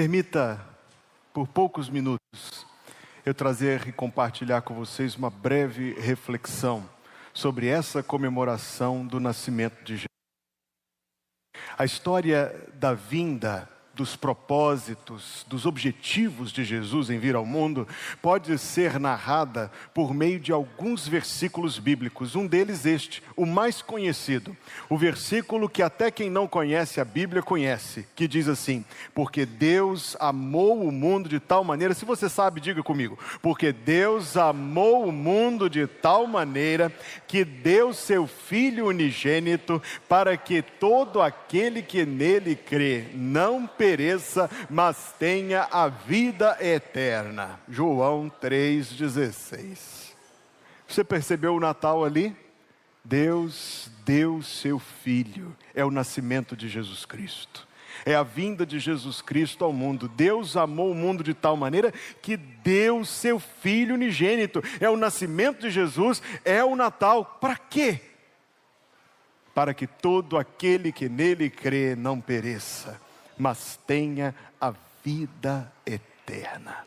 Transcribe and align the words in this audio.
Permita, 0.00 0.58
por 1.30 1.46
poucos 1.46 1.90
minutos, 1.90 2.66
eu 3.22 3.34
trazer 3.34 3.86
e 3.86 3.92
compartilhar 3.92 4.62
com 4.62 4.72
vocês 4.72 5.14
uma 5.14 5.28
breve 5.28 5.92
reflexão 5.92 6.88
sobre 7.34 7.66
essa 7.66 8.02
comemoração 8.02 9.06
do 9.06 9.20
nascimento 9.20 9.84
de 9.84 9.96
Jesus. 9.96 10.08
A 11.76 11.84
história 11.84 12.66
da 12.72 12.94
vinda 12.94 13.68
dos 14.00 14.16
propósitos, 14.16 15.44
dos 15.46 15.66
objetivos 15.66 16.50
de 16.50 16.64
Jesus 16.64 17.10
em 17.10 17.18
vir 17.18 17.34
ao 17.34 17.44
mundo, 17.44 17.86
pode 18.22 18.56
ser 18.56 18.98
narrada 18.98 19.70
por 19.92 20.14
meio 20.14 20.40
de 20.40 20.52
alguns 20.52 21.06
versículos 21.06 21.78
bíblicos. 21.78 22.34
Um 22.34 22.46
deles, 22.46 22.86
este, 22.86 23.22
o 23.36 23.44
mais 23.44 23.82
conhecido, 23.82 24.56
o 24.88 24.96
versículo 24.96 25.68
que 25.68 25.82
até 25.82 26.10
quem 26.10 26.30
não 26.30 26.48
conhece 26.48 26.98
a 26.98 27.04
Bíblia 27.04 27.42
conhece, 27.42 28.06
que 28.16 28.26
diz 28.26 28.48
assim: 28.48 28.86
Porque 29.14 29.44
Deus 29.44 30.16
amou 30.18 30.82
o 30.82 30.90
mundo 30.90 31.28
de 31.28 31.38
tal 31.38 31.62
maneira, 31.62 31.92
se 31.92 32.06
você 32.06 32.26
sabe, 32.26 32.58
diga 32.58 32.82
comigo, 32.82 33.18
porque 33.42 33.70
Deus 33.70 34.34
amou 34.34 35.06
o 35.06 35.12
mundo 35.12 35.68
de 35.68 35.86
tal 35.86 36.26
maneira 36.26 36.90
que 37.28 37.44
deu 37.44 37.92
seu 37.92 38.26
Filho 38.26 38.86
unigênito 38.86 39.82
para 40.08 40.38
que 40.38 40.62
todo 40.62 41.20
aquele 41.20 41.82
que 41.82 42.06
nele 42.06 42.56
crê 42.56 43.08
não 43.14 43.66
pereça 43.66 43.89
pereça, 43.90 44.48
mas 44.68 45.12
tenha 45.18 45.66
a 45.70 45.88
vida 45.88 46.56
eterna. 46.60 47.58
João 47.68 48.30
3,16. 48.40 50.12
Você 50.86 51.02
percebeu 51.02 51.56
o 51.56 51.60
Natal 51.60 52.04
ali? 52.04 52.36
Deus 53.04 53.90
deu 54.04 54.42
seu 54.42 54.78
Filho, 54.78 55.56
é 55.74 55.84
o 55.84 55.90
nascimento 55.90 56.56
de 56.56 56.68
Jesus 56.68 57.04
Cristo. 57.04 57.66
É 58.06 58.14
a 58.14 58.22
vinda 58.22 58.64
de 58.64 58.78
Jesus 58.78 59.20
Cristo 59.20 59.64
ao 59.64 59.72
mundo. 59.72 60.08
Deus 60.08 60.56
amou 60.56 60.92
o 60.92 60.94
mundo 60.94 61.24
de 61.24 61.34
tal 61.34 61.56
maneira 61.56 61.92
que 62.22 62.36
deu 62.36 63.04
seu 63.04 63.40
Filho 63.40 63.94
unigênito. 63.94 64.62
É 64.78 64.88
o 64.88 64.96
nascimento 64.96 65.60
de 65.60 65.70
Jesus, 65.70 66.22
é 66.44 66.62
o 66.62 66.76
Natal. 66.76 67.24
Para 67.40 67.56
quê? 67.56 68.00
Para 69.52 69.74
que 69.74 69.86
todo 69.86 70.38
aquele 70.38 70.92
que 70.92 71.08
nele 71.08 71.50
crê 71.50 71.96
não 71.96 72.20
pereça, 72.20 73.00
mas 73.40 73.80
tenha 73.86 74.34
a 74.60 74.74
vida 75.02 75.72
eterna. 75.86 76.84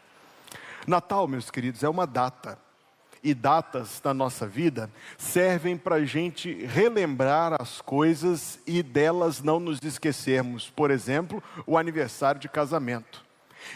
Natal, 0.86 1.28
meus 1.28 1.50
queridos, 1.50 1.84
é 1.84 1.90
uma 1.90 2.06
data. 2.06 2.59
E 3.23 3.34
datas 3.34 4.02
da 4.02 4.14
nossa 4.14 4.46
vida 4.46 4.90
servem 5.18 5.78
para 5.78 5.96
a 5.96 6.06
gente 6.06 6.54
relembrar 6.66 7.59
as 7.59 7.81
coisas 7.81 8.59
e 8.68 8.84
delas 8.84 9.42
não 9.42 9.62
nos 9.62 9.81
esquecermos. 9.81 10.70
Por 10.70 10.92
exemplo, 10.92 11.42
o 11.66 11.78
aniversário 11.78 12.40
de 12.40 12.50
casamento. 12.50 13.24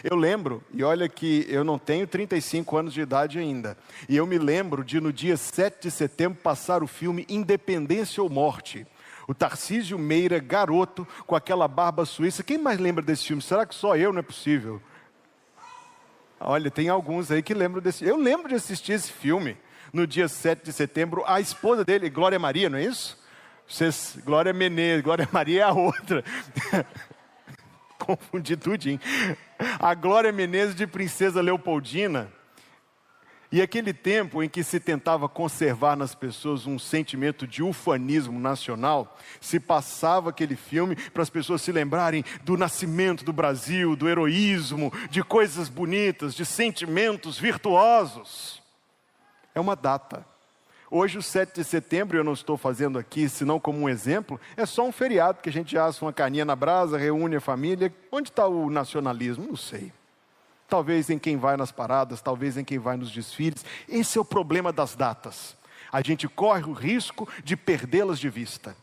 Eu 0.04 0.14
lembro, 0.16 0.62
e 0.72 0.84
olha 0.84 1.08
que 1.08 1.46
eu 1.48 1.64
não 1.64 1.78
tenho 1.78 2.06
35 2.06 2.76
anos 2.76 2.92
de 2.92 3.00
idade 3.00 3.38
ainda, 3.38 3.76
e 4.06 4.16
eu 4.18 4.26
me 4.26 4.36
lembro 4.36 4.84
de 4.84 5.00
no 5.00 5.12
dia 5.12 5.36
7 5.36 5.84
de 5.84 5.90
setembro 5.90 6.38
passar 6.42 6.82
o 6.82 6.86
filme 6.86 7.24
Independência 7.26 8.22
ou 8.22 8.28
Morte 8.28 8.86
o 9.28 9.34
Tarcísio 9.34 9.98
Meira, 9.98 10.38
garoto, 10.38 11.06
com 11.26 11.36
aquela 11.36 11.68
barba 11.68 12.06
suíça. 12.06 12.42
Quem 12.42 12.56
mais 12.56 12.80
lembra 12.80 13.04
desse 13.04 13.26
filme? 13.26 13.42
Será 13.42 13.66
que 13.66 13.74
só 13.74 13.94
eu 13.94 14.10
não 14.10 14.20
é 14.20 14.22
possível? 14.22 14.80
Olha, 16.40 16.70
tem 16.70 16.88
alguns 16.88 17.30
aí 17.30 17.42
que 17.42 17.52
lembram 17.52 17.82
desse. 17.82 18.06
Eu 18.06 18.16
lembro 18.16 18.48
de 18.48 18.54
assistir 18.54 18.92
esse 18.92 19.12
filme 19.12 19.58
no 19.92 20.06
dia 20.06 20.28
7 20.28 20.64
de 20.64 20.72
setembro. 20.72 21.22
A 21.26 21.42
esposa 21.42 21.84
dele, 21.84 22.08
Glória 22.08 22.38
Maria, 22.38 22.70
não 22.70 22.78
é 22.78 22.84
isso? 22.84 23.18
Vocês, 23.68 24.18
Glória 24.24 24.54
Menezes, 24.54 25.04
Glória 25.04 25.28
Maria 25.30 25.60
é 25.60 25.64
a 25.64 25.72
outra. 25.72 26.24
Confundi 27.98 28.56
tudinho. 28.56 29.00
A 29.78 29.92
Glória 29.92 30.32
Menezes 30.32 30.74
de 30.74 30.86
Princesa 30.86 31.42
Leopoldina 31.42 32.32
e 33.50 33.62
aquele 33.62 33.94
tempo 33.94 34.42
em 34.42 34.48
que 34.48 34.62
se 34.62 34.78
tentava 34.78 35.26
conservar 35.26 35.96
nas 35.96 36.14
pessoas 36.14 36.66
um 36.66 36.78
sentimento 36.78 37.46
de 37.46 37.62
ufanismo 37.62 38.38
nacional, 38.38 39.16
se 39.40 39.58
passava 39.58 40.28
aquele 40.28 40.54
filme 40.54 40.94
para 40.94 41.22
as 41.22 41.30
pessoas 41.30 41.62
se 41.62 41.72
lembrarem 41.72 42.22
do 42.44 42.58
nascimento 42.58 43.24
do 43.24 43.32
Brasil, 43.32 43.96
do 43.96 44.06
heroísmo, 44.06 44.92
de 45.08 45.22
coisas 45.22 45.70
bonitas, 45.70 46.34
de 46.34 46.44
sentimentos 46.44 47.38
virtuosos. 47.38 48.62
É 49.54 49.60
uma 49.60 49.74
data. 49.74 50.26
Hoje, 50.90 51.16
o 51.16 51.22
7 51.22 51.54
de 51.54 51.64
setembro, 51.64 52.18
eu 52.18 52.24
não 52.24 52.32
estou 52.34 52.56
fazendo 52.56 52.98
aqui, 52.98 53.28
senão 53.28 53.58
como 53.58 53.78
um 53.78 53.88
exemplo, 53.88 54.38
é 54.56 54.66
só 54.66 54.86
um 54.86 54.92
feriado 54.92 55.40
que 55.42 55.48
a 55.48 55.52
gente 55.52 55.76
assa 55.76 56.04
uma 56.04 56.12
caninha 56.12 56.44
na 56.44 56.56
brasa, 56.56 56.98
reúne 56.98 57.36
a 57.36 57.40
família. 57.40 57.94
Onde 58.12 58.28
está 58.28 58.46
o 58.46 58.68
nacionalismo? 58.68 59.46
Não 59.46 59.56
sei 59.56 59.92
talvez 60.68 61.08
em 61.08 61.18
quem 61.18 61.36
vai 61.36 61.56
nas 61.56 61.72
paradas, 61.72 62.20
talvez 62.20 62.56
em 62.56 62.64
quem 62.64 62.78
vai 62.78 62.96
nos 62.96 63.10
desfiles. 63.10 63.64
Esse 63.88 64.18
é 64.18 64.20
o 64.20 64.24
problema 64.24 64.72
das 64.72 64.94
datas. 64.94 65.56
A 65.90 66.02
gente 66.02 66.28
corre 66.28 66.64
o 66.64 66.72
risco 66.72 67.26
de 67.42 67.56
perdê-las 67.56 68.18
de 68.18 68.28
vista. 68.28 68.76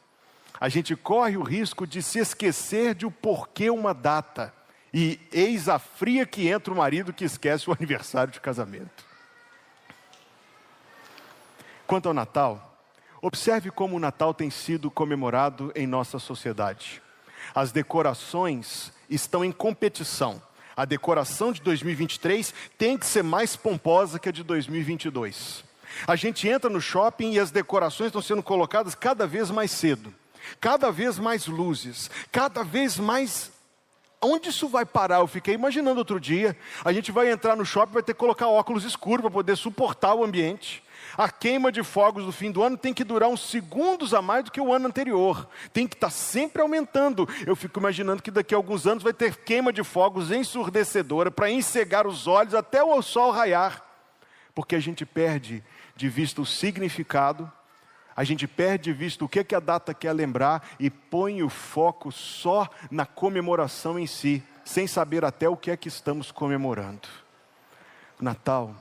A 0.60 0.68
gente 0.68 0.96
corre 0.96 1.38
o 1.38 1.44
risco 1.44 1.86
de 1.86 2.02
se 2.02 2.18
esquecer 2.18 2.96
de 2.96 3.06
o 3.06 3.12
porquê 3.12 3.70
uma 3.70 3.94
data. 3.94 4.52
E 4.92 5.20
eis 5.32 5.70
a 5.70 5.78
fria 5.78 6.26
que 6.26 6.48
entra 6.48 6.74
o 6.74 6.78
marido 6.78 7.14
que 7.14 7.26
esquece 7.26 7.70
o 7.70 7.74
aniversário 7.74 8.34
de 8.34 8.40
casamento. 8.40 9.06
Quanto 11.86 12.08
ao 12.08 12.14
Natal, 12.14 12.80
observe 13.22 13.70
como 13.70 13.98
o 13.98 14.00
Natal 14.00 14.34
tem 14.34 14.50
sido 14.50 14.90
comemorado 14.90 15.72
em 15.76 15.86
nossa 15.86 16.18
sociedade. 16.18 17.02
As 17.54 17.72
decorações 17.72 18.92
estão 19.08 19.46
em 19.46 19.52
competição 19.52 20.42
a 20.76 20.86
decoração 20.86 21.52
de 21.52 21.62
2023 21.62 22.54
tem 22.78 22.98
que 22.98 23.06
ser 23.06 23.24
mais 23.24 23.56
pomposa 23.56 24.20
que 24.20 24.30
a 24.30 24.32
de 24.32 24.44
2022. 24.44 25.64
A 26.06 26.16
gente 26.16 26.48
entra 26.48 26.70
no 26.70 26.82
shopping 26.82 27.34
e 27.34 27.40
as 27.40 27.52
decorações 27.52 28.08
estão 28.08 28.22
sendo 28.22 28.44
colocadas 28.44 28.96
cada 28.96 29.26
vez 29.26 29.50
mais 29.50 29.72
cedo, 29.72 30.14
cada 30.60 30.92
vez 30.92 31.18
mais 31.18 31.48
luzes, 31.48 32.10
cada 32.32 32.64
vez 32.64 32.98
mais 32.98 33.52
Onde 34.22 34.50
isso 34.50 34.68
vai 34.68 34.86
parar? 34.86 35.18
Eu 35.18 35.28
fiquei 35.28 35.54
imaginando 35.54 36.00
outro 36.00 36.20
dia. 36.20 36.58
A 36.84 36.92
gente 36.92 37.12
vai 37.12 37.30
entrar 37.30 37.56
no 37.56 37.64
shopping, 37.64 37.94
vai 37.94 38.02
ter 38.02 38.14
que 38.14 38.20
colocar 38.20 38.48
óculos 38.48 38.84
escuros 38.84 39.22
para 39.22 39.30
poder 39.30 39.56
suportar 39.56 40.16
o 40.16 40.24
ambiente. 40.24 40.82
A 41.18 41.30
queima 41.30 41.72
de 41.72 41.82
fogos 41.82 42.26
do 42.26 42.32
fim 42.32 42.52
do 42.52 42.62
ano 42.62 42.78
tem 42.78 42.94
que 42.94 43.04
durar 43.04 43.30
uns 43.30 43.50
segundos 43.50 44.14
a 44.14 44.22
mais 44.22 44.44
do 44.44 44.52
que 44.52 44.60
o 44.60 44.74
ano 44.74 44.88
anterior. 44.88 45.48
Tem 45.72 45.88
que 45.88 45.96
estar 45.96 46.08
tá 46.08 46.12
sempre 46.12 46.62
aumentando. 46.62 47.28
Eu 47.46 47.56
fico 47.56 47.80
imaginando 47.80 48.22
que 48.22 48.32
daqui 48.32 48.54
a 48.54 48.58
alguns 48.58 48.86
anos 48.86 49.04
vai 49.04 49.14
ter 49.14 49.38
queima 49.38 49.72
de 49.72 49.84
fogos 49.84 50.30
ensurdecedora 50.30 51.32
para 51.32 51.50
encegar 51.50 52.06
os 52.06 52.28
olhos 52.28 52.54
até 52.54 52.84
o 52.84 53.02
sol 53.02 53.32
raiar. 53.32 53.82
Porque 54.54 54.76
a 54.76 54.80
gente 54.80 55.06
perde 55.06 55.64
de 55.96 56.10
vista 56.10 56.42
o 56.42 56.46
significado, 56.46 57.52
a 58.16 58.24
gente 58.24 58.48
perde 58.48 58.86
de 58.86 58.94
vista 58.94 59.24
o 59.24 59.30
que, 59.30 59.44
que 59.44 59.56
a 59.56 59.60
data 59.60 59.94
quer 59.94 60.14
lembrar 60.14 60.68
e 60.80 60.90
põe 60.90 61.44
o 61.44 61.50
foco 61.50 62.12
só 62.12 62.70
na 62.92 63.06
comemoração 63.06 63.98
em 64.00 64.08
si, 64.08 64.44
sem 64.64 64.88
saber 64.88 65.24
até 65.24 65.48
o 65.48 65.58
que 65.58 65.72
é 65.72 65.78
que 65.78 65.88
estamos 65.88 66.32
comemorando. 66.32 67.08
Natal 68.20 68.74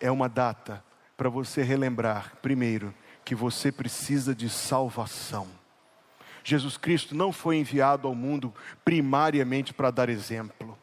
é 0.00 0.10
uma 0.10 0.28
data 0.28 0.82
para 1.18 1.28
você 1.28 1.62
relembrar, 1.64 2.34
primeiro, 2.40 2.94
que 3.24 3.34
você 3.34 3.72
precisa 3.72 4.32
de 4.32 4.48
salvação. 4.48 5.48
Jesus 6.44 6.76
Cristo 6.76 7.12
não 7.14 7.32
foi 7.32 7.56
enviado 7.56 8.06
ao 8.06 8.14
mundo 8.14 8.54
primariamente 8.84 9.74
para 9.74 9.90
dar 9.90 10.08
exemplo, 10.08 10.78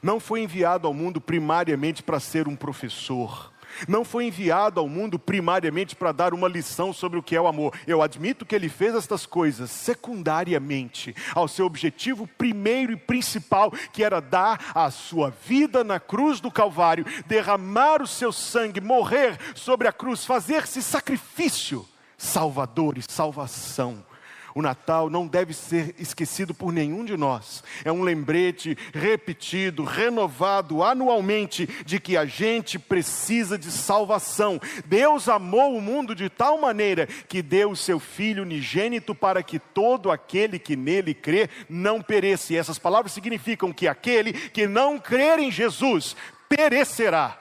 não 0.00 0.20
foi 0.20 0.42
enviado 0.42 0.86
ao 0.86 0.94
mundo 0.94 1.20
primariamente 1.20 2.04
para 2.04 2.20
ser 2.20 2.46
um 2.46 2.54
professor, 2.54 3.52
não 3.88 4.04
foi 4.04 4.26
enviado 4.26 4.80
ao 4.80 4.88
mundo 4.88 5.18
primariamente 5.18 5.94
para 5.96 6.12
dar 6.12 6.34
uma 6.34 6.48
lição 6.48 6.92
sobre 6.92 7.18
o 7.18 7.22
que 7.22 7.36
é 7.36 7.40
o 7.40 7.46
amor. 7.46 7.74
Eu 7.86 8.02
admito 8.02 8.44
que 8.46 8.54
ele 8.54 8.68
fez 8.68 8.94
estas 8.94 9.26
coisas 9.26 9.70
secundariamente 9.70 11.14
ao 11.34 11.48
seu 11.48 11.66
objetivo 11.66 12.26
primeiro 12.26 12.92
e 12.92 12.96
principal, 12.96 13.70
que 13.92 14.04
era 14.04 14.20
dar 14.20 14.72
a 14.74 14.90
sua 14.90 15.30
vida 15.30 15.82
na 15.84 16.00
cruz 16.00 16.40
do 16.40 16.50
Calvário, 16.50 17.04
derramar 17.26 18.02
o 18.02 18.06
seu 18.06 18.32
sangue, 18.32 18.80
morrer 18.80 19.38
sobre 19.54 19.88
a 19.88 19.92
cruz, 19.92 20.24
fazer-se 20.24 20.82
sacrifício, 20.82 21.86
salvador 22.16 22.98
e 22.98 23.02
salvação 23.02 24.09
o 24.54 24.62
Natal 24.62 25.08
não 25.08 25.26
deve 25.26 25.52
ser 25.52 25.94
esquecido 25.98 26.54
por 26.54 26.72
nenhum 26.72 27.04
de 27.04 27.16
nós. 27.16 27.62
É 27.84 27.92
um 27.92 28.02
lembrete 28.02 28.76
repetido, 28.92 29.84
renovado 29.84 30.82
anualmente 30.82 31.68
de 31.84 32.00
que 32.00 32.16
a 32.16 32.24
gente 32.24 32.78
precisa 32.78 33.58
de 33.58 33.70
salvação. 33.70 34.60
Deus 34.86 35.28
amou 35.28 35.76
o 35.76 35.80
mundo 35.80 36.14
de 36.14 36.28
tal 36.28 36.58
maneira 36.58 37.06
que 37.06 37.42
deu 37.42 37.70
o 37.70 37.76
seu 37.76 37.98
Filho 37.98 38.42
unigênito 38.42 39.14
para 39.14 39.42
que 39.42 39.58
todo 39.58 40.10
aquele 40.10 40.58
que 40.58 40.76
nele 40.76 41.14
crê 41.14 41.48
não 41.68 42.02
pereça. 42.02 42.52
E 42.52 42.56
essas 42.56 42.78
palavras 42.78 43.12
significam 43.12 43.72
que 43.72 43.86
aquele 43.86 44.32
que 44.32 44.66
não 44.66 44.98
crer 44.98 45.38
em 45.38 45.50
Jesus 45.50 46.16
perecerá. 46.48 47.39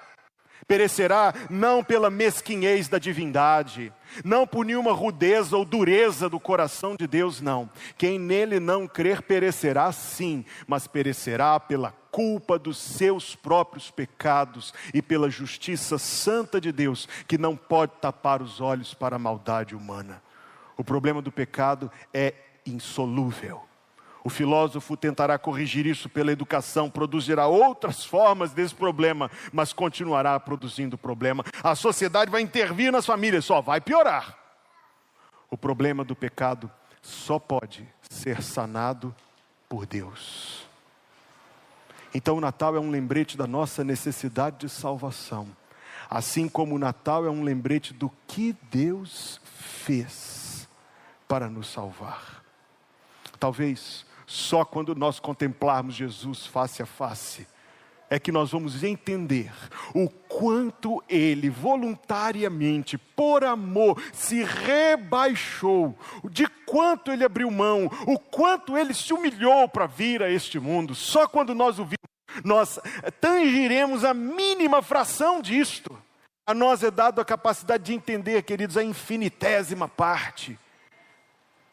Perecerá 0.69 1.33
não 1.49 1.83
pela 1.83 2.11
mesquinhez 2.11 2.87
da 2.87 2.99
divindade, 2.99 3.91
não 4.23 4.45
por 4.45 4.63
nenhuma 4.63 4.93
rudeza 4.93 5.57
ou 5.57 5.65
dureza 5.65 6.29
do 6.29 6.39
coração 6.39 6.95
de 6.95 7.07
Deus, 7.07 7.41
não. 7.41 7.67
Quem 7.97 8.19
nele 8.19 8.59
não 8.59 8.87
crer 8.87 9.23
perecerá 9.23 9.91
sim, 9.91 10.45
mas 10.67 10.85
perecerá 10.85 11.59
pela 11.59 11.91
culpa 12.11 12.59
dos 12.59 12.77
seus 12.77 13.35
próprios 13.35 13.89
pecados 13.89 14.71
e 14.93 15.01
pela 15.01 15.27
justiça 15.27 15.97
santa 15.97 16.61
de 16.61 16.71
Deus, 16.71 17.09
que 17.27 17.39
não 17.39 17.55
pode 17.55 17.93
tapar 17.99 18.39
os 18.39 18.61
olhos 18.61 18.93
para 18.93 19.15
a 19.15 19.19
maldade 19.19 19.73
humana. 19.75 20.21
O 20.77 20.83
problema 20.83 21.19
do 21.19 21.31
pecado 21.31 21.91
é 22.13 22.35
insolúvel. 22.63 23.68
O 24.23 24.29
filósofo 24.29 24.97
tentará 24.97 25.37
corrigir 25.37 25.85
isso 25.85 26.09
pela 26.09 26.31
educação, 26.31 26.89
produzirá 26.89 27.47
outras 27.47 28.03
formas 28.03 28.51
desse 28.51 28.75
problema, 28.75 29.31
mas 29.53 29.71
continuará 29.71 30.39
produzindo 30.39 30.97
problema. 30.97 31.43
A 31.63 31.73
sociedade 31.73 32.29
vai 32.29 32.41
intervir 32.41 32.91
nas 32.91 33.05
famílias, 33.05 33.45
só 33.45 33.61
vai 33.61 33.79
piorar. 33.79 34.37
O 35.49 35.57
problema 35.57 36.03
do 36.03 36.15
pecado 36.15 36.69
só 37.01 37.39
pode 37.39 37.87
ser 38.09 38.43
sanado 38.43 39.15
por 39.67 39.85
Deus. 39.85 40.67
Então 42.13 42.37
o 42.37 42.41
Natal 42.41 42.75
é 42.75 42.79
um 42.79 42.89
lembrete 42.89 43.37
da 43.37 43.47
nossa 43.47 43.83
necessidade 43.83 44.57
de 44.57 44.69
salvação, 44.69 45.47
assim 46.09 46.49
como 46.49 46.75
o 46.75 46.79
Natal 46.79 47.25
é 47.25 47.29
um 47.29 47.43
lembrete 47.43 47.93
do 47.93 48.11
que 48.27 48.55
Deus 48.69 49.39
fez 49.43 50.67
para 51.27 51.47
nos 51.47 51.67
salvar. 51.67 52.43
Talvez 53.39 54.05
só 54.29 54.63
quando 54.63 54.93
nós 54.93 55.19
contemplarmos 55.19 55.95
Jesus 55.95 56.45
face 56.45 56.83
a 56.83 56.85
face 56.85 57.47
é 58.11 58.19
que 58.19 58.31
nós 58.31 58.51
vamos 58.51 58.83
entender 58.83 59.51
o 59.91 60.07
quanto 60.07 61.03
ele 61.09 61.49
voluntariamente, 61.49 62.95
por 62.95 63.43
amor, 63.43 63.99
se 64.13 64.43
rebaixou, 64.43 65.97
de 66.29 66.45
quanto 66.63 67.11
ele 67.11 67.23
abriu 67.23 67.49
mão, 67.49 67.89
o 68.05 68.19
quanto 68.19 68.77
ele 68.77 68.93
se 68.93 69.11
humilhou 69.13 69.67
para 69.67 69.87
vir 69.87 70.21
a 70.21 70.29
este 70.29 70.59
mundo. 70.59 70.93
Só 70.93 71.27
quando 71.27 71.55
nós 71.55 71.79
o 71.79 71.83
vimos, 71.83 72.43
nós 72.43 72.79
tangiremos 73.19 74.03
a 74.03 74.13
mínima 74.13 74.83
fração 74.83 75.41
disto. 75.41 75.99
A 76.45 76.53
nós 76.53 76.83
é 76.83 76.91
dado 76.91 77.19
a 77.19 77.25
capacidade 77.25 77.83
de 77.83 77.93
entender, 77.95 78.43
queridos, 78.43 78.77
a 78.77 78.83
infinitésima 78.83 79.87
parte. 79.87 80.57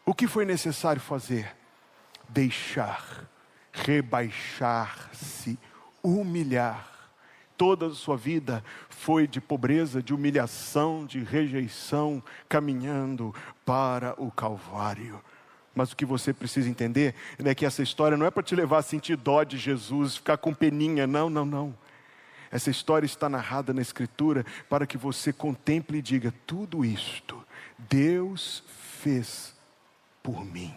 O 0.07 0.15
que 0.15 0.27
foi 0.27 0.47
necessário 0.47 1.03
fazer? 1.03 1.55
Deixar, 2.29 3.29
rebaixar-se, 3.73 5.59
humilhar. 6.03 6.87
Toda 7.57 7.87
a 7.87 7.95
sua 7.95 8.17
vida 8.17 8.63
foi 8.91 9.27
de 9.27 9.41
pobreza, 9.41 10.03
de 10.03 10.13
humilhação, 10.13 11.07
de 11.07 11.21
rejeição, 11.21 12.23
caminhando 12.49 13.35
para 13.65 14.15
o 14.21 14.31
Calvário. 14.31 15.23
Mas 15.75 15.93
o 15.93 15.97
que 15.97 16.05
você 16.05 16.33
precisa 16.33 16.69
entender 16.69 17.15
é 17.39 17.55
que 17.55 17.67
essa 17.67 17.83
história 17.83 18.17
não 18.17 18.27
é 18.27 18.31
para 18.31 18.43
te 18.43 18.55
levar 18.55 18.79
a 18.79 18.83
sentir 18.83 19.17
dó 19.17 19.43
de 19.43 19.59
Jesus, 19.59 20.17
ficar 20.17 20.37
com 20.39 20.55
peninha, 20.55 21.07
não, 21.07 21.31
não, 21.31 21.45
não. 21.45 21.75
Essa 22.51 22.71
história 22.71 23.07
está 23.07 23.29
narrada 23.29 23.75
na 23.75 23.83
Escritura 23.83 24.45
para 24.69 24.87
que 24.87 24.97
você 24.97 25.33
contemple 25.33 25.99
e 25.99 26.03
diga: 26.03 26.33
tudo 26.47 26.85
isto 26.85 27.43
Deus 27.79 28.63
fez 29.03 29.55
por 30.23 30.45
mim 30.45 30.75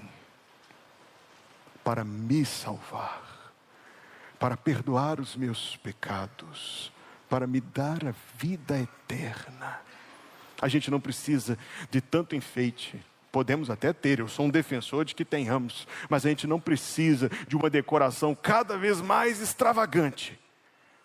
para 1.84 2.04
me 2.04 2.46
salvar, 2.46 3.54
para 4.38 4.56
perdoar 4.56 5.20
os 5.20 5.36
meus 5.36 5.76
pecados, 5.78 6.92
para 7.30 7.46
me 7.46 7.62
dar 7.62 8.08
a 8.08 8.14
vida 8.38 8.80
eterna. 8.80 9.80
A 10.62 10.68
gente 10.68 10.92
não 10.92 11.00
precisa 11.00 11.58
de 11.90 12.02
tanto 12.02 12.36
enfeite. 12.36 13.04
Podemos 13.32 13.70
até 13.70 13.94
ter, 13.94 14.20
eu 14.20 14.28
sou 14.28 14.48
um 14.48 14.50
defensor 14.50 15.06
de 15.06 15.14
que 15.14 15.24
tenhamos, 15.24 15.88
mas 16.10 16.26
a 16.26 16.30
gente 16.30 16.48
não 16.48 16.60
precisa 16.60 17.30
de 17.48 17.56
uma 17.56 17.70
decoração 17.70 18.36
cada 18.36 18.78
vez 18.78 19.00
mais 19.00 19.40
extravagante. 19.40 20.40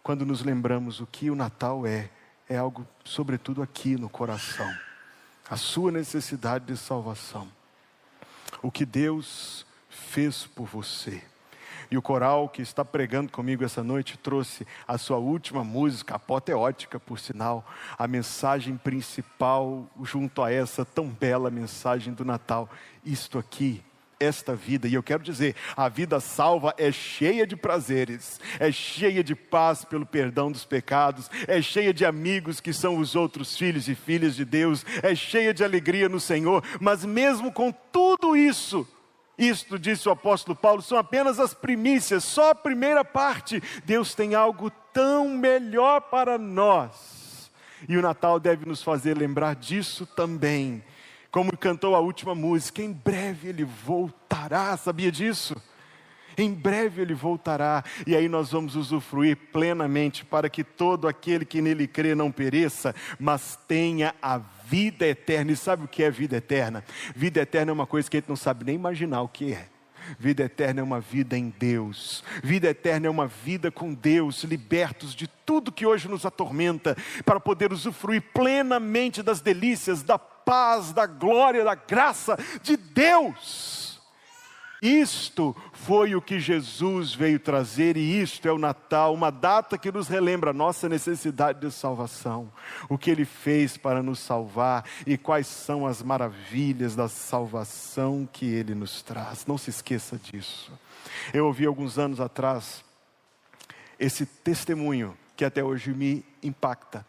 Quando 0.02 0.24
nos 0.24 0.42
lembramos 0.42 1.00
o 1.00 1.06
que 1.06 1.30
o 1.30 1.34
Natal 1.34 1.86
é, 1.86 2.10
é 2.48 2.56
algo, 2.56 2.86
sobretudo, 3.04 3.62
aqui 3.62 3.96
no 3.96 4.08
coração. 4.08 4.70
A 5.48 5.56
sua 5.56 5.92
necessidade 5.92 6.64
de 6.64 6.76
salvação. 6.76 7.48
O 8.62 8.70
que 8.70 8.86
Deus 8.86 9.66
fez 9.94 10.46
por 10.46 10.66
você. 10.66 11.22
E 11.90 11.96
o 11.96 12.02
coral 12.02 12.48
que 12.48 12.62
está 12.62 12.84
pregando 12.84 13.30
comigo 13.30 13.64
essa 13.64 13.82
noite 13.82 14.18
trouxe 14.18 14.66
a 14.86 14.98
sua 14.98 15.18
última 15.18 15.62
música, 15.62 16.16
apoteótica, 16.16 16.98
por 16.98 17.18
sinal, 17.18 17.64
a 17.96 18.08
mensagem 18.08 18.76
principal 18.76 19.88
junto 20.02 20.42
a 20.42 20.50
essa 20.50 20.84
tão 20.84 21.08
bela 21.08 21.50
mensagem 21.50 22.12
do 22.12 22.24
Natal. 22.24 22.68
Isto 23.04 23.38
aqui 23.38 23.82
esta 24.18 24.54
vida. 24.54 24.88
E 24.88 24.94
eu 24.94 25.02
quero 25.02 25.22
dizer, 25.22 25.54
a 25.76 25.88
vida 25.88 26.18
salva 26.20 26.74
é 26.78 26.90
cheia 26.90 27.46
de 27.46 27.56
prazeres, 27.56 28.40
é 28.58 28.72
cheia 28.72 29.22
de 29.22 29.34
paz 29.34 29.84
pelo 29.84 30.06
perdão 30.06 30.50
dos 30.50 30.64
pecados, 30.64 31.30
é 31.46 31.60
cheia 31.60 31.92
de 31.92 32.04
amigos 32.04 32.60
que 32.60 32.72
são 32.72 32.98
os 32.98 33.14
outros 33.14 33.56
filhos 33.56 33.88
e 33.88 33.94
filhas 33.94 34.34
de 34.34 34.44
Deus, 34.44 34.84
é 35.02 35.14
cheia 35.14 35.52
de 35.52 35.64
alegria 35.64 36.08
no 36.08 36.20
Senhor, 36.20 36.62
mas 36.80 37.04
mesmo 37.04 37.52
com 37.52 37.70
tudo 37.70 38.36
isso, 38.36 38.86
isto, 39.38 39.78
disse 39.78 40.08
o 40.08 40.12
apóstolo 40.12 40.56
Paulo, 40.56 40.80
são 40.80 40.96
apenas 40.96 41.40
as 41.40 41.52
primícias, 41.52 42.24
só 42.24 42.50
a 42.50 42.54
primeira 42.54 43.04
parte. 43.04 43.62
Deus 43.84 44.14
tem 44.14 44.34
algo 44.34 44.70
tão 44.92 45.28
melhor 45.28 46.02
para 46.02 46.38
nós. 46.38 47.50
E 47.88 47.96
o 47.96 48.02
Natal 48.02 48.38
deve 48.38 48.64
nos 48.64 48.82
fazer 48.82 49.16
lembrar 49.16 49.56
disso 49.56 50.06
também. 50.06 50.82
Como 51.30 51.56
cantou 51.56 51.96
a 51.96 52.00
última 52.00 52.34
música, 52.34 52.80
em 52.80 52.92
breve 52.92 53.48
ele 53.48 53.64
voltará, 53.64 54.76
sabia 54.76 55.10
disso? 55.10 55.54
Em 56.36 56.52
breve 56.52 57.02
ele 57.02 57.14
voltará, 57.14 57.84
e 58.06 58.14
aí 58.14 58.28
nós 58.28 58.52
vamos 58.52 58.76
usufruir 58.76 59.36
plenamente 59.52 60.24
para 60.24 60.48
que 60.48 60.64
todo 60.64 61.06
aquele 61.06 61.44
que 61.44 61.60
nele 61.60 61.86
crê 61.86 62.14
não 62.14 62.30
pereça, 62.30 62.94
mas 63.18 63.58
tenha 63.68 64.14
a 64.20 64.38
vida 64.38 65.06
eterna. 65.06 65.52
E 65.52 65.56
sabe 65.56 65.84
o 65.84 65.88
que 65.88 66.02
é 66.02 66.10
vida 66.10 66.36
eterna? 66.36 66.84
Vida 67.14 67.40
eterna 67.40 67.70
é 67.70 67.74
uma 67.74 67.86
coisa 67.86 68.10
que 68.10 68.16
a 68.16 68.20
gente 68.20 68.28
não 68.28 68.36
sabe 68.36 68.64
nem 68.64 68.74
imaginar 68.74 69.22
o 69.22 69.28
que 69.28 69.52
é. 69.52 69.68
Vida 70.18 70.44
eterna 70.44 70.80
é 70.80 70.82
uma 70.82 71.00
vida 71.00 71.36
em 71.36 71.52
Deus. 71.58 72.22
Vida 72.42 72.68
eterna 72.68 73.06
é 73.06 73.10
uma 73.10 73.26
vida 73.26 73.70
com 73.70 73.94
Deus, 73.94 74.44
libertos 74.44 75.14
de 75.14 75.26
tudo 75.26 75.72
que 75.72 75.86
hoje 75.86 76.08
nos 76.08 76.26
atormenta, 76.26 76.96
para 77.24 77.40
poder 77.40 77.72
usufruir 77.72 78.22
plenamente 78.34 79.22
das 79.22 79.40
delícias, 79.40 80.02
da 80.02 80.18
paz, 80.18 80.92
da 80.92 81.06
glória, 81.06 81.64
da 81.64 81.74
graça 81.74 82.38
de 82.62 82.76
Deus. 82.76 83.83
Isto 84.84 85.56
foi 85.72 86.14
o 86.14 86.20
que 86.20 86.38
Jesus 86.38 87.14
veio 87.14 87.40
trazer, 87.40 87.96
e 87.96 88.20
isto 88.20 88.46
é 88.46 88.52
o 88.52 88.58
Natal, 88.58 89.14
uma 89.14 89.30
data 89.30 89.78
que 89.78 89.90
nos 89.90 90.08
relembra 90.08 90.50
a 90.50 90.52
nossa 90.52 90.90
necessidade 90.90 91.58
de 91.58 91.72
salvação, 91.72 92.52
o 92.86 92.98
que 92.98 93.10
Ele 93.10 93.24
fez 93.24 93.78
para 93.78 94.02
nos 94.02 94.18
salvar 94.18 94.84
e 95.06 95.16
quais 95.16 95.46
são 95.46 95.86
as 95.86 96.02
maravilhas 96.02 96.94
da 96.94 97.08
salvação 97.08 98.28
que 98.30 98.44
Ele 98.44 98.74
nos 98.74 99.00
traz. 99.00 99.46
Não 99.46 99.56
se 99.56 99.70
esqueça 99.70 100.18
disso. 100.18 100.70
Eu 101.32 101.46
ouvi 101.46 101.64
alguns 101.64 101.98
anos 101.98 102.20
atrás 102.20 102.84
esse 103.98 104.26
testemunho 104.26 105.16
que 105.34 105.46
até 105.46 105.64
hoje 105.64 105.94
me 105.94 106.22
impacta. 106.42 107.06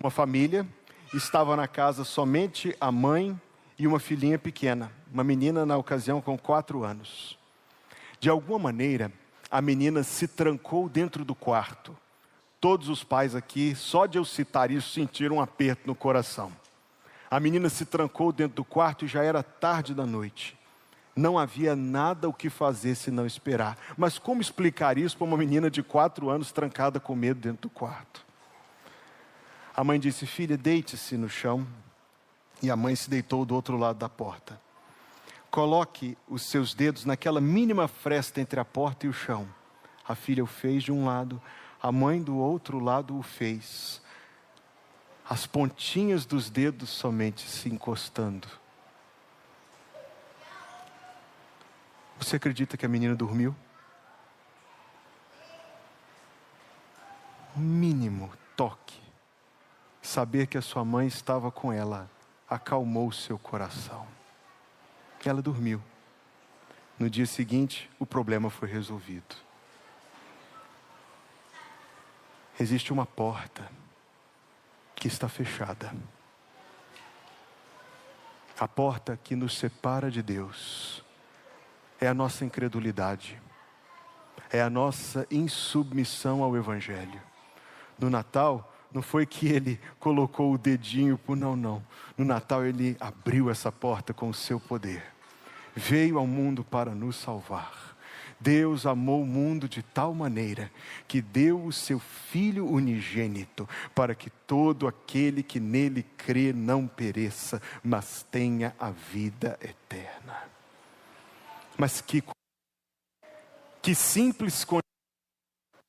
Uma 0.00 0.10
família 0.10 0.66
estava 1.12 1.54
na 1.54 1.68
casa 1.68 2.02
somente 2.02 2.74
a 2.80 2.90
mãe 2.90 3.38
e 3.78 3.86
uma 3.86 4.00
filhinha 4.00 4.38
pequena 4.38 4.90
uma 5.14 5.22
menina 5.22 5.64
na 5.64 5.76
ocasião 5.76 6.20
com 6.20 6.36
quatro 6.36 6.82
anos. 6.82 7.38
De 8.18 8.28
alguma 8.28 8.58
maneira, 8.58 9.12
a 9.48 9.62
menina 9.62 10.02
se 10.02 10.26
trancou 10.26 10.88
dentro 10.88 11.24
do 11.24 11.36
quarto. 11.36 11.96
Todos 12.60 12.88
os 12.88 13.04
pais 13.04 13.32
aqui, 13.36 13.76
só 13.76 14.06
de 14.06 14.18
eu 14.18 14.24
citar 14.24 14.72
isso, 14.72 14.90
sentiram 14.90 15.36
um 15.36 15.40
aperto 15.40 15.86
no 15.86 15.94
coração. 15.94 16.50
A 17.30 17.38
menina 17.38 17.68
se 17.68 17.84
trancou 17.84 18.32
dentro 18.32 18.56
do 18.56 18.64
quarto 18.64 19.04
e 19.04 19.08
já 19.08 19.22
era 19.22 19.40
tarde 19.40 19.94
da 19.94 20.04
noite. 20.04 20.58
Não 21.14 21.38
havia 21.38 21.76
nada 21.76 22.28
o 22.28 22.32
que 22.32 22.50
fazer 22.50 22.96
se 22.96 23.12
não 23.12 23.24
esperar. 23.24 23.78
Mas 23.96 24.18
como 24.18 24.40
explicar 24.40 24.98
isso 24.98 25.16
para 25.16 25.28
uma 25.28 25.36
menina 25.36 25.70
de 25.70 25.80
quatro 25.80 26.28
anos 26.28 26.50
trancada 26.50 26.98
com 26.98 27.14
medo 27.14 27.38
dentro 27.38 27.62
do 27.62 27.70
quarto? 27.70 28.26
A 29.76 29.84
mãe 29.84 30.00
disse: 30.00 30.26
Filha, 30.26 30.56
deite-se 30.56 31.16
no 31.16 31.28
chão. 31.28 31.64
E 32.60 32.68
a 32.68 32.74
mãe 32.74 32.96
se 32.96 33.08
deitou 33.08 33.44
do 33.44 33.54
outro 33.54 33.76
lado 33.76 33.98
da 33.98 34.08
porta. 34.08 34.63
Coloque 35.54 36.18
os 36.28 36.42
seus 36.42 36.74
dedos 36.74 37.04
naquela 37.04 37.40
mínima 37.40 37.86
fresta 37.86 38.40
entre 38.40 38.58
a 38.58 38.64
porta 38.64 39.06
e 39.06 39.08
o 39.08 39.12
chão. 39.12 39.46
A 40.04 40.16
filha 40.16 40.42
o 40.42 40.48
fez 40.48 40.82
de 40.82 40.90
um 40.90 41.04
lado, 41.04 41.40
a 41.80 41.92
mãe 41.92 42.20
do 42.20 42.36
outro 42.36 42.80
lado 42.80 43.16
o 43.16 43.22
fez. 43.22 44.02
As 45.30 45.46
pontinhas 45.46 46.26
dos 46.26 46.50
dedos 46.50 46.90
somente 46.90 47.48
se 47.48 47.68
encostando. 47.68 48.48
Você 52.18 52.34
acredita 52.34 52.76
que 52.76 52.84
a 52.84 52.88
menina 52.88 53.14
dormiu? 53.14 53.54
Mínimo 57.54 58.32
toque 58.56 59.00
saber 60.02 60.48
que 60.48 60.58
a 60.58 60.62
sua 60.62 60.84
mãe 60.84 61.06
estava 61.06 61.52
com 61.52 61.72
ela 61.72 62.10
acalmou 62.50 63.12
seu 63.12 63.38
coração. 63.38 64.13
Ela 65.24 65.40
dormiu. 65.40 65.82
No 66.98 67.08
dia 67.08 67.26
seguinte, 67.26 67.90
o 67.98 68.06
problema 68.06 68.50
foi 68.50 68.68
resolvido. 68.68 69.34
Existe 72.58 72.92
uma 72.92 73.04
porta 73.04 73.68
que 74.94 75.08
está 75.08 75.28
fechada. 75.28 75.92
A 78.58 78.68
porta 78.68 79.18
que 79.22 79.34
nos 79.34 79.58
separa 79.58 80.10
de 80.10 80.22
Deus 80.22 81.04
é 82.00 82.06
a 82.06 82.14
nossa 82.14 82.44
incredulidade, 82.44 83.40
é 84.50 84.62
a 84.62 84.70
nossa 84.70 85.26
insubmissão 85.30 86.44
ao 86.44 86.56
Evangelho. 86.56 87.20
No 87.98 88.08
Natal, 88.08 88.72
não 88.92 89.02
foi 89.02 89.26
que 89.26 89.48
ele 89.48 89.80
colocou 89.98 90.52
o 90.52 90.58
dedinho 90.58 91.18
por 91.18 91.36
não, 91.36 91.56
não. 91.56 91.84
No 92.16 92.24
Natal 92.24 92.64
ele 92.64 92.96
abriu 93.00 93.50
essa 93.50 93.72
porta 93.72 94.14
com 94.14 94.28
o 94.28 94.34
seu 94.34 94.60
poder. 94.60 95.13
Veio 95.74 96.18
ao 96.18 96.26
mundo 96.26 96.62
para 96.64 96.94
nos 96.94 97.16
salvar. 97.16 97.94
Deus 98.40 98.84
amou 98.84 99.22
o 99.22 99.26
mundo 99.26 99.68
de 99.68 99.82
tal 99.82 100.14
maneira 100.14 100.70
que 101.08 101.22
deu 101.22 101.64
o 101.64 101.72
seu 101.72 101.98
Filho 101.98 102.66
unigênito 102.66 103.68
para 103.94 104.14
que 104.14 104.28
todo 104.28 104.86
aquele 104.86 105.42
que 105.42 105.58
nele 105.58 106.02
crê 106.16 106.52
não 106.52 106.86
pereça, 106.86 107.62
mas 107.82 108.26
tenha 108.30 108.74
a 108.78 108.90
vida 108.90 109.58
eterna. 109.62 110.42
Mas 111.78 112.00
que, 112.00 112.22
que 113.80 113.94
simples 113.94 114.66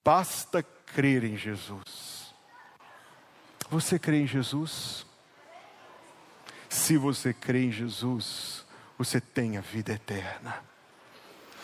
basta 0.04 0.64
crer 0.64 1.24
em 1.24 1.36
Jesus. 1.36 2.34
Você 3.70 4.00
crê 4.00 4.22
em 4.22 4.28
Jesus? 4.28 5.06
Se 6.70 6.98
você 6.98 7.34
crê 7.34 7.66
em 7.66 7.72
Jesus, 7.72 8.66
você 8.98 9.20
tem 9.20 9.58
a 9.58 9.62
vida 9.62 9.94
eterna. 9.94 10.64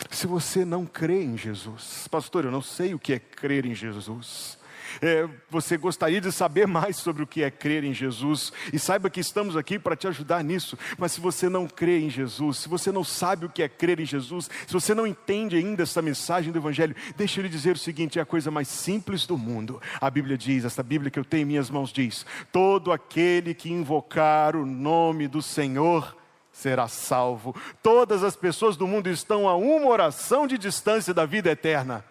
Se 0.10 0.26
você 0.28 0.66
não 0.66 0.86
crê 0.86 1.24
em 1.24 1.38
Jesus, 1.38 2.08
pastor, 2.10 2.46
eu 2.46 2.52
não 2.52 2.62
sei 2.62 2.94
o 2.94 3.00
que 3.00 3.14
é 3.14 3.20
crer 3.20 3.66
em 3.66 3.76
Jesus. 3.76 4.60
É, 5.02 5.28
você 5.50 5.78
gostaria 5.78 6.20
de 6.20 6.32
saber 6.32 6.68
mais 6.68 6.98
sobre 6.98 7.24
o 7.24 7.28
que 7.28 7.44
é 7.44 7.52
crer 7.52 7.84
em 7.84 7.94
Jesus, 7.94 8.52
e 8.74 8.80
saiba 8.80 9.10
que 9.10 9.20
estamos 9.20 9.56
aqui 9.56 9.80
para 9.80 9.96
te 9.96 10.08
ajudar 10.08 10.44
nisso. 10.44 10.78
Mas 10.98 11.14
se 11.14 11.22
você 11.22 11.48
não 11.48 11.68
crê 11.68 12.00
em 12.00 12.10
Jesus, 12.10 12.58
se 12.58 12.68
você 12.68 12.92
não 12.92 13.04
sabe 13.04 13.46
o 13.46 13.50
que 13.50 13.64
é 13.64 13.70
crer 13.70 14.00
em 14.00 14.06
Jesus, 14.06 14.50
se 14.68 14.74
você 14.74 14.94
não 14.94 15.08
entende 15.08 15.56
ainda 15.56 15.84
essa 15.84 16.02
mensagem 16.02 16.52
do 16.52 16.60
Evangelho, 16.60 16.96
deixa 17.16 17.40
eu 17.40 17.44
lhe 17.44 17.50
dizer 17.50 17.76
o 17.76 17.80
seguinte: 17.80 18.20
é 18.20 18.22
a 18.22 18.26
coisa 18.26 18.52
mais 18.52 18.68
simples 18.68 19.26
do 19.26 19.38
mundo. 19.38 19.82
A 20.00 20.10
Bíblia 20.10 20.38
diz, 20.38 20.66
essa 20.66 20.84
Bíblia 20.84 21.12
que 21.12 21.20
eu 21.20 21.26
tenho 21.26 21.44
em 21.44 21.46
minhas 21.46 21.70
mãos 21.70 21.94
diz: 21.94 22.26
todo 22.52 22.92
aquele 22.92 23.54
que 23.54 23.72
invocar 23.72 24.56
o 24.56 24.66
nome 24.66 25.28
do 25.28 25.42
Senhor 25.42 26.21
será 26.52 26.88
salvo. 26.88 27.56
Todas 27.82 28.24
as 28.24 28.36
pessoas 28.36 28.76
do 28.76 28.88
mundo 28.88 29.10
estão 29.10 29.48
a 29.48 29.56
uma 29.56 29.88
oração 29.88 30.46
de 30.46 30.58
distância 30.58 31.14
da 31.14 31.26
vida 31.26 31.50
eterna. 31.50 32.04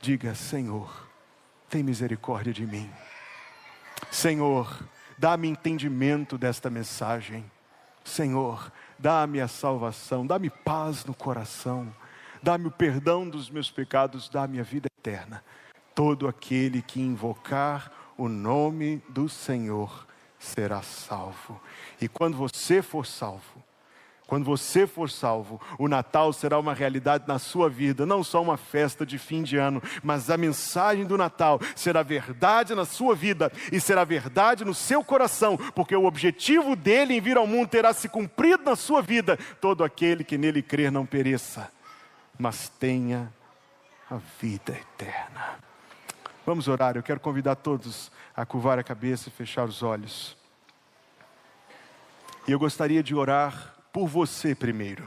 Diga, 0.00 0.34
Senhor, 0.34 1.08
tem 1.68 1.82
misericórdia 1.82 2.52
de 2.52 2.66
mim. 2.66 2.90
Senhor, 4.10 4.82
dá-me 5.18 5.48
entendimento 5.48 6.38
desta 6.38 6.70
mensagem. 6.70 7.44
Senhor, 8.04 8.72
dá-me 8.98 9.40
a 9.40 9.48
salvação, 9.48 10.26
dá-me 10.26 10.50
paz 10.50 11.04
no 11.04 11.14
coração, 11.14 11.94
dá-me 12.42 12.66
o 12.66 12.70
perdão 12.70 13.28
dos 13.28 13.50
meus 13.50 13.70
pecados, 13.70 14.28
dá-me 14.28 14.58
a 14.58 14.62
vida 14.62 14.88
eterna. 14.98 15.44
Todo 15.94 16.26
aquele 16.26 16.80
que 16.80 17.00
invocar 17.00 17.92
o 18.16 18.28
nome 18.28 19.02
do 19.08 19.28
Senhor 19.28 20.06
será 20.40 20.82
salvo. 20.82 21.60
E 22.00 22.08
quando 22.08 22.36
você 22.36 22.82
for 22.82 23.06
salvo, 23.06 23.62
quando 24.26 24.44
você 24.44 24.86
for 24.86 25.10
salvo, 25.10 25.60
o 25.76 25.88
Natal 25.88 26.32
será 26.32 26.56
uma 26.56 26.72
realidade 26.72 27.24
na 27.26 27.36
sua 27.38 27.68
vida, 27.68 28.06
não 28.06 28.22
só 28.22 28.40
uma 28.40 28.56
festa 28.56 29.04
de 29.04 29.18
fim 29.18 29.42
de 29.42 29.56
ano, 29.56 29.82
mas 30.04 30.30
a 30.30 30.36
mensagem 30.36 31.04
do 31.04 31.18
Natal 31.18 31.60
será 31.74 32.02
verdade 32.04 32.72
na 32.72 32.84
sua 32.84 33.14
vida 33.14 33.52
e 33.72 33.80
será 33.80 34.04
verdade 34.04 34.64
no 34.64 34.72
seu 34.72 35.02
coração, 35.02 35.56
porque 35.74 35.96
o 35.96 36.04
objetivo 36.04 36.76
dele 36.76 37.14
em 37.14 37.20
vir 37.20 37.36
ao 37.36 37.46
mundo 37.46 37.68
terá 37.68 37.92
se 37.92 38.08
cumprido 38.08 38.62
na 38.62 38.76
sua 38.76 39.02
vida. 39.02 39.36
Todo 39.60 39.82
aquele 39.82 40.22
que 40.22 40.38
nele 40.38 40.62
crer 40.62 40.92
não 40.92 41.04
pereça, 41.04 41.68
mas 42.38 42.68
tenha 42.68 43.32
a 44.08 44.18
vida 44.40 44.72
eterna. 44.72 45.69
Vamos 46.46 46.68
orar, 46.68 46.96
eu 46.96 47.02
quero 47.02 47.20
convidar 47.20 47.56
todos 47.56 48.10
a 48.34 48.46
curvar 48.46 48.78
a 48.78 48.82
cabeça 48.82 49.28
e 49.28 49.32
fechar 49.32 49.68
os 49.68 49.82
olhos. 49.82 50.36
E 52.48 52.52
eu 52.52 52.58
gostaria 52.58 53.02
de 53.02 53.14
orar 53.14 53.74
por 53.92 54.08
você 54.08 54.54
primeiro. 54.54 55.06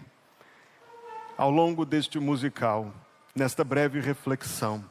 Ao 1.35 1.49
longo 1.49 1.85
deste 1.85 2.19
musical, 2.19 2.93
nesta 3.35 3.63
breve 3.63 3.99
reflexão, 3.99 4.85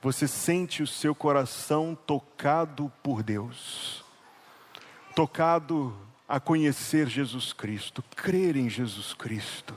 você 0.00 0.28
sente 0.28 0.82
o 0.82 0.86
seu 0.86 1.14
coração 1.14 1.98
tocado 2.06 2.92
por 3.02 3.22
Deus, 3.22 4.04
tocado 5.16 5.94
a 6.28 6.38
conhecer 6.38 7.08
Jesus 7.08 7.52
Cristo, 7.52 8.04
crer 8.14 8.56
em 8.56 8.68
Jesus 8.68 9.12
Cristo, 9.14 9.76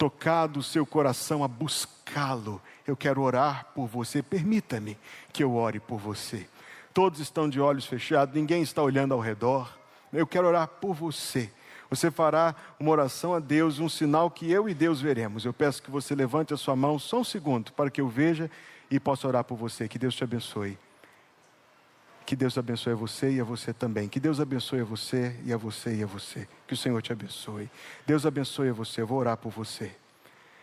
tocado 0.00 0.60
o 0.60 0.62
seu 0.62 0.86
coração 0.86 1.44
a 1.44 1.48
buscá-lo. 1.48 2.60
Eu 2.86 2.96
quero 2.96 3.20
orar 3.20 3.66
por 3.74 3.86
você, 3.86 4.22
permita-me 4.22 4.98
que 5.32 5.44
eu 5.44 5.54
ore 5.54 5.78
por 5.78 5.98
você. 6.00 6.48
Todos 6.92 7.20
estão 7.20 7.48
de 7.48 7.60
olhos 7.60 7.84
fechados, 7.84 8.34
ninguém 8.34 8.62
está 8.62 8.82
olhando 8.82 9.14
ao 9.14 9.20
redor. 9.20 9.78
Eu 10.12 10.26
quero 10.26 10.48
orar 10.48 10.66
por 10.66 10.94
você 10.94 11.52
você 11.90 12.08
fará 12.08 12.54
uma 12.78 12.92
oração 12.92 13.34
a 13.34 13.40
Deus, 13.40 13.80
um 13.80 13.88
sinal 13.88 14.30
que 14.30 14.48
eu 14.48 14.68
e 14.68 14.74
Deus 14.74 15.00
veremos. 15.00 15.44
Eu 15.44 15.52
peço 15.52 15.82
que 15.82 15.90
você 15.90 16.14
levante 16.14 16.54
a 16.54 16.56
sua 16.56 16.76
mão 16.76 17.00
só 17.00 17.18
um 17.18 17.24
segundo 17.24 17.72
para 17.72 17.90
que 17.90 18.00
eu 18.00 18.08
veja 18.08 18.48
e 18.88 19.00
possa 19.00 19.26
orar 19.26 19.42
por 19.42 19.56
você. 19.56 19.88
Que 19.88 19.98
Deus 19.98 20.14
te 20.14 20.22
abençoe. 20.22 20.78
Que 22.30 22.36
Deus 22.36 22.56
abençoe 22.56 22.92
a 22.92 22.94
você 22.94 23.28
e 23.32 23.40
a 23.40 23.42
você 23.42 23.72
também. 23.72 24.08
Que 24.08 24.20
Deus 24.20 24.38
abençoe 24.38 24.82
a 24.82 24.84
você 24.84 25.34
e 25.44 25.52
a 25.52 25.56
você 25.56 25.96
e 25.96 26.04
a 26.04 26.06
você. 26.06 26.46
Que 26.64 26.74
o 26.74 26.76
Senhor 26.76 27.02
te 27.02 27.12
abençoe. 27.12 27.68
Deus 28.06 28.24
abençoe 28.24 28.68
a 28.68 28.72
você. 28.72 29.00
Eu 29.00 29.06
vou 29.08 29.18
orar 29.18 29.36
por 29.36 29.50
você. 29.50 29.90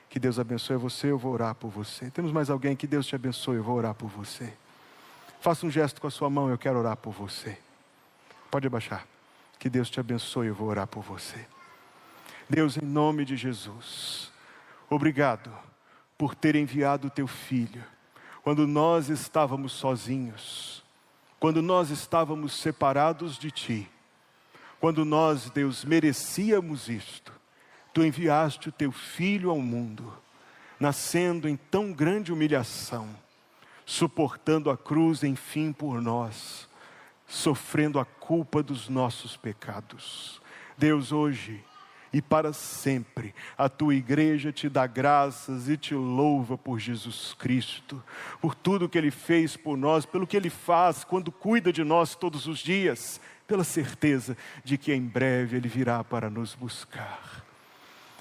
Que 0.10 0.18
Deus 0.18 0.40
abençoe 0.40 0.78
você. 0.78 1.12
Eu 1.12 1.18
vou 1.18 1.34
orar 1.34 1.54
por 1.56 1.70
você. 1.70 2.10
Temos 2.10 2.32
mais 2.32 2.50
alguém? 2.50 2.74
Que 2.74 2.88
Deus 2.88 3.06
te 3.06 3.16
abençoe. 3.16 3.58
Eu 3.58 3.64
vou 3.64 3.76
orar 3.76 3.94
por 3.94 4.08
você. 4.08 4.54
Faça 5.42 5.66
um 5.66 5.70
gesto 5.70 6.00
com 6.00 6.08
a 6.08 6.10
sua 6.10 6.30
mão. 6.30 6.50
Eu 6.50 6.58
quero 6.58 6.80
orar 6.80 6.96
por 6.96 7.12
você. 7.12 7.58
Pode 8.50 8.66
abaixar. 8.66 9.06
Que 9.60 9.70
Deus 9.70 9.90
te 9.90 10.00
abençoe, 10.00 10.48
eu 10.48 10.56
vou 10.56 10.70
orar 10.70 10.88
por 10.88 11.04
você. 11.04 11.46
Deus, 12.50 12.78
em 12.78 12.86
nome 12.86 13.26
de 13.26 13.36
Jesus, 13.36 14.32
obrigado 14.90 15.52
por 16.18 16.34
ter 16.34 16.56
enviado 16.56 17.08
o 17.08 17.12
teu 17.12 17.28
filho, 17.28 17.84
quando 18.42 18.66
nós 18.66 19.10
estávamos 19.10 19.74
sozinhos, 19.74 20.87
quando 21.40 21.62
nós 21.62 21.90
estávamos 21.90 22.54
separados 22.54 23.38
de 23.38 23.52
ti, 23.52 23.90
quando 24.80 25.06
nós, 25.06 25.50
Deus, 25.50 25.84
merecíamos 25.84 26.88
isto, 26.90 27.32
tu 27.94 28.04
enviaste 28.04 28.70
o 28.70 28.72
teu 28.72 28.92
filho 28.92 29.50
ao 29.50 29.60
mundo, 29.60 30.14
nascendo 30.80 31.48
em 31.48 31.56
tão 31.56 31.92
grande 31.92 32.32
humilhação, 32.32 33.08
suportando 33.86 34.70
a 34.70 34.78
cruz, 34.78 35.24
enfim, 35.24 35.72
por 35.72 36.02
nós 36.02 36.68
sofrendo 37.28 38.00
a 38.00 38.06
culpa 38.06 38.64
dos 38.64 38.88
nossos 38.88 39.36
pecados. 39.36 40.42
Deus, 40.78 41.12
hoje 41.12 41.64
e 42.18 42.22
para 42.22 42.52
sempre, 42.52 43.32
a 43.56 43.70
tua 43.70 43.94
igreja 43.94 44.52
te 44.52 44.68
dá 44.68 44.88
graças 44.88 45.70
e 45.70 45.78
te 45.78 45.94
louva 45.94 46.58
por 46.58 46.80
Jesus 46.80 47.36
Cristo, 47.38 48.04
por 48.42 48.56
tudo 48.56 48.90
que 48.90 48.98
ele 48.98 49.12
fez 49.12 49.56
por 49.56 49.78
nós, 49.78 50.04
pelo 50.04 50.26
que 50.26 50.36
ele 50.36 50.50
faz 50.50 51.04
quando 51.04 51.32
cuida 51.32 51.72
de 51.72 51.84
nós 51.84 52.16
todos 52.16 52.48
os 52.48 52.58
dias, 52.58 53.22
pela 53.46 53.64
certeza 53.64 54.36
de 54.64 54.80
que 54.80 54.92
em 54.92 55.02
breve 55.02 55.58
ele 55.58 55.70
virá 55.70 56.04
para 56.04 56.28
nos 56.28 56.56
buscar. 56.56 57.46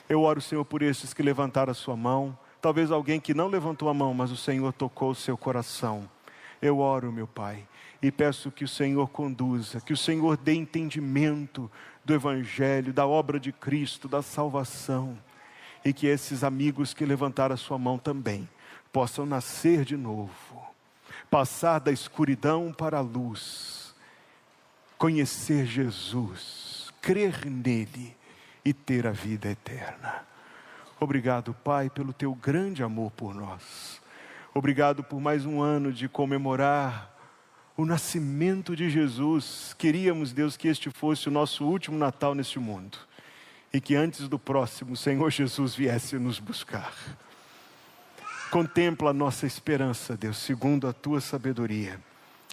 Eu 0.06 0.20
oro, 0.20 0.42
Senhor, 0.42 0.66
por 0.66 0.82
esses 0.82 1.14
que 1.14 1.22
levantaram 1.22 1.70
a 1.70 1.74
sua 1.74 1.96
mão, 1.96 2.38
talvez 2.60 2.90
alguém 2.90 3.18
que 3.18 3.32
não 3.32 3.48
levantou 3.48 3.88
a 3.88 3.94
mão, 3.94 4.12
mas 4.12 4.30
o 4.30 4.36
Senhor 4.36 4.74
tocou 4.74 5.12
o 5.12 5.14
seu 5.14 5.38
coração. 5.38 6.06
Eu 6.60 6.80
oro, 6.80 7.10
meu 7.10 7.26
Pai, 7.26 7.66
e 8.06 8.12
peço 8.12 8.52
que 8.52 8.62
o 8.62 8.68
Senhor 8.68 9.08
conduza, 9.08 9.80
que 9.80 9.92
o 9.92 9.96
Senhor 9.96 10.36
dê 10.36 10.54
entendimento 10.54 11.68
do 12.04 12.14
Evangelho, 12.14 12.92
da 12.92 13.04
obra 13.04 13.40
de 13.40 13.50
Cristo, 13.50 14.06
da 14.06 14.22
salvação, 14.22 15.18
e 15.84 15.92
que 15.92 16.06
esses 16.06 16.44
amigos 16.44 16.94
que 16.94 17.04
levantaram 17.04 17.54
a 17.54 17.56
sua 17.56 17.76
mão 17.76 17.98
também 17.98 18.48
possam 18.92 19.26
nascer 19.26 19.84
de 19.84 19.96
novo, 19.96 20.64
passar 21.28 21.80
da 21.80 21.90
escuridão 21.90 22.72
para 22.72 22.98
a 22.98 23.00
luz, 23.00 23.92
conhecer 24.96 25.66
Jesus, 25.66 26.92
crer 27.02 27.44
nele 27.44 28.16
e 28.64 28.72
ter 28.72 29.04
a 29.04 29.10
vida 29.10 29.48
eterna. 29.48 30.24
Obrigado, 31.00 31.52
Pai, 31.52 31.90
pelo 31.90 32.12
teu 32.12 32.32
grande 32.36 32.84
amor 32.84 33.10
por 33.10 33.34
nós. 33.34 34.00
Obrigado 34.54 35.02
por 35.02 35.20
mais 35.20 35.44
um 35.44 35.60
ano 35.60 35.92
de 35.92 36.08
comemorar 36.08 37.15
o 37.76 37.84
nascimento 37.84 38.74
de 38.74 38.88
Jesus. 38.88 39.74
Queríamos, 39.78 40.32
Deus, 40.32 40.56
que 40.56 40.68
este 40.68 40.90
fosse 40.90 41.28
o 41.28 41.32
nosso 41.32 41.64
último 41.64 41.98
Natal 41.98 42.34
neste 42.34 42.58
mundo 42.58 42.98
e 43.72 43.80
que 43.80 43.94
antes 43.94 44.28
do 44.28 44.38
próximo, 44.38 44.92
o 44.92 44.96
Senhor 44.96 45.30
Jesus 45.30 45.74
viesse 45.74 46.18
nos 46.18 46.38
buscar. 46.38 46.94
Contempla 48.50 49.10
a 49.10 49.14
nossa 49.14 49.46
esperança, 49.46 50.16
Deus, 50.16 50.38
segundo 50.38 50.88
a 50.88 50.92
tua 50.92 51.20
sabedoria. 51.20 52.00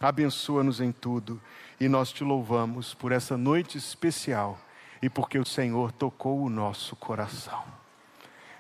Abençoa-nos 0.02 0.82
em 0.82 0.92
tudo 0.92 1.40
e 1.80 1.88
nós 1.88 2.12
te 2.12 2.24
louvamos 2.24 2.94
por 2.94 3.12
essa 3.12 3.38
noite 3.38 3.78
especial 3.78 4.60
e 5.02 5.10
porque 5.10 5.38
o 5.38 5.46
Senhor 5.46 5.92
tocou 5.92 6.42
o 6.42 6.50
nosso 6.50 6.96
coração. 6.96 7.64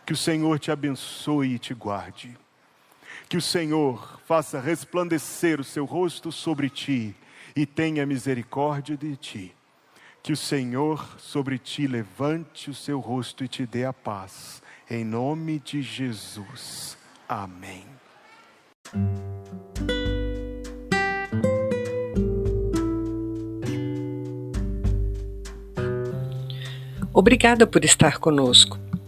Que 0.05 0.13
o 0.13 0.17
Senhor 0.17 0.59
te 0.59 0.71
abençoe 0.71 1.55
e 1.55 1.59
te 1.59 1.73
guarde. 1.73 2.37
Que 3.33 3.37
o 3.37 3.41
Senhor 3.41 4.21
faça 4.27 4.59
resplandecer 4.59 5.59
o 5.59 5.63
seu 5.63 5.85
rosto 5.85 6.31
sobre 6.31 6.69
ti 6.69 7.15
e 7.55 7.65
tenha 7.65 8.05
misericórdia 8.05 8.95
de 8.95 9.15
ti. 9.15 9.55
Que 10.21 10.31
o 10.31 10.37
Senhor 10.37 11.15
sobre 11.17 11.57
ti 11.57 11.87
levante 11.87 12.69
o 12.69 12.75
seu 12.75 12.99
rosto 12.99 13.43
e 13.43 13.47
te 13.47 13.65
dê 13.65 13.85
a 13.85 13.91
paz. 13.91 14.61
Em 14.87 15.03
nome 15.03 15.57
de 15.57 15.81
Jesus. 15.81 16.95
Amém. 17.27 17.87
Obrigada 27.11 27.65
por 27.65 27.83
estar 27.83 28.19
conosco. 28.19 28.77